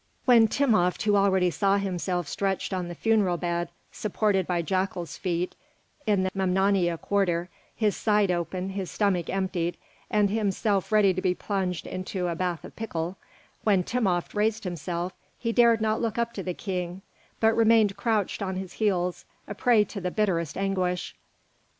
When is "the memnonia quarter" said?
6.23-7.49